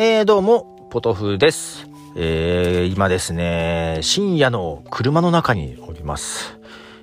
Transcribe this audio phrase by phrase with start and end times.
[0.00, 1.88] えー、どうも、ポトフです。
[2.14, 6.56] えー、今ですね、深夜の車の中におります。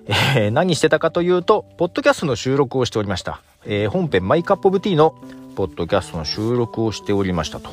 [0.08, 3.42] えー、何してたかというと、ポッドキャストの収録をしておりました。
[3.66, 5.14] えー、本編マイカップオブティーの
[5.58, 7.70] ポッドキャストの収録をしておりましたと。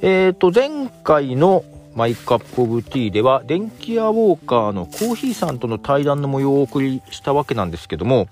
[0.00, 1.62] えーと、前回の
[1.94, 8.28] マイカップオブティーでは、電気屋ウォーカーのコーヒーさんとの対談の模様をお送りしたわけなんですけども、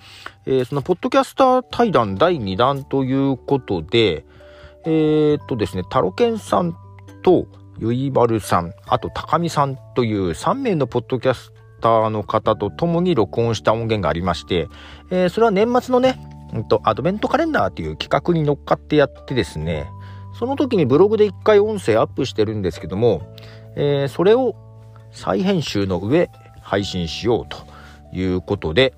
[0.47, 4.25] えー、そのポッドキャスター対談第2弾ということで、
[4.87, 6.77] えー、っとですね、タロケンさん
[7.23, 7.47] と
[7.79, 14.69] ゆいばるさん、あと高見さんという3名のポッドキャスターの方と共に録音した音源がありまして、
[15.11, 16.19] えー、それは年末のね、
[16.53, 19.89] うんと、アドベントカレンダーっていう企画に乗っかってやってですね、
[20.39, 23.23] その時にブログで一回音声アップしてるんですけども、
[23.77, 24.55] えー、それを
[25.13, 26.31] 再編集の上
[26.61, 27.59] 配信しようと
[28.17, 28.95] いうことで、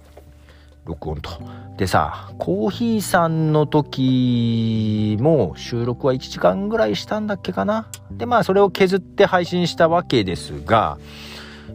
[0.86, 1.30] 録音と。
[1.76, 7.88] でさ、コーヒーさんの時も収録は1時間ぐらいしたんだっけかな？
[8.10, 10.98] で、まあそれを削って配信したわけですが、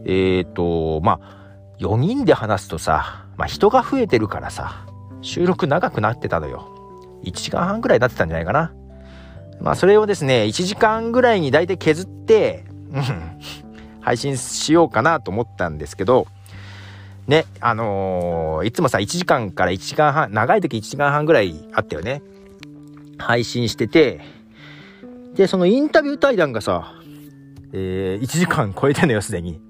[0.04, 1.42] えっ、ー、と、まあ、
[1.78, 4.86] 4人で話すとさ、まあ人が増えてるからさ、
[5.20, 6.68] 収録長くなってたのよ。
[7.22, 8.72] 1時間半ぐらいになってたんじゃないかな。
[9.60, 13.02] まあそれをですね、1時間ぐらいに大体削って、うん、
[14.00, 16.26] 配信しようかなと思ったんですけど、
[17.26, 22.22] ね、あのー、いつもさ、1時間から1時間半、長い時1時間半ぐらいあったよね。
[23.18, 24.20] 配信してて、
[25.34, 26.94] で、そのインタビュー対談がさ、
[27.72, 29.60] えー、1時間超えてんのよ、すでに。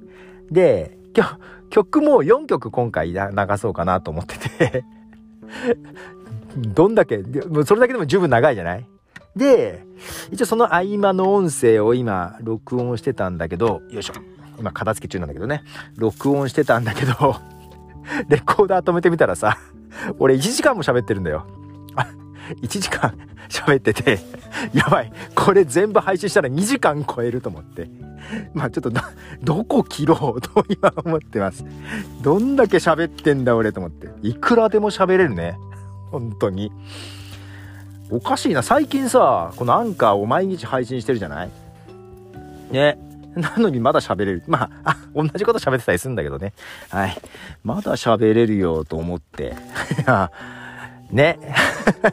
[0.51, 1.39] で、今日
[1.71, 3.19] 曲も4曲今回流
[3.59, 4.85] そうかなと思ってて
[6.57, 7.23] どんだけ、
[7.67, 8.87] それだけでも十分長いじゃない？
[9.37, 9.85] で、
[10.31, 14.15] 一応その合間の音声を今、録音してたんだけど、よいしょ。
[14.63, 15.65] 今片付け中なんだけどね、
[15.97, 17.13] 録音してたんだけど
[18.29, 19.59] レコーダー止めてみたらさ、
[20.21, 21.45] 俺1時間も喋ってるんだよ。
[21.97, 22.07] あ、
[22.63, 23.13] 1時間
[23.51, 24.21] 喋ってて、
[24.73, 25.13] やばい。
[25.35, 27.91] これ全部配信したら2時間超えると思って。
[28.55, 29.01] まあちょっとど、
[29.43, 31.65] どこ切ろうと今思ってます。
[32.23, 34.09] どんだけ喋ってんだ俺と思って。
[34.23, 35.59] いくらでも喋れるね。
[36.13, 36.71] 本当に。
[38.11, 38.63] おかしいな。
[38.63, 41.51] 最近さ、このアンカーを毎日配信してるじゃない？
[42.71, 42.99] ね。
[43.37, 44.43] なのにまだ喋れる。
[44.47, 46.53] まあ、あ、同じこと喋ってたりするんだけどね。
[46.91, 47.17] はい。
[47.65, 49.55] まだ喋れるよと思って。
[50.01, 50.31] いや、
[51.11, 51.39] ね。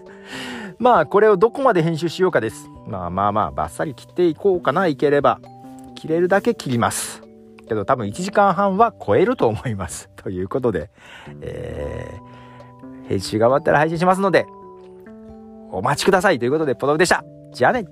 [0.79, 2.69] まあ、これをどこまで編集しようかです。
[2.87, 5.39] まあまあまあ、バッサリ切っていこうかな、いければ。
[5.95, 7.21] 切れるだけ切ります。
[7.69, 10.09] けど多分1時間半は超えると思います。
[10.17, 10.89] ということで、
[11.41, 14.45] えー、編集が終わったら配信しますので、
[15.71, 17.23] お待ちくださいということで、ポトフでした。
[17.53, 17.85] じゃあね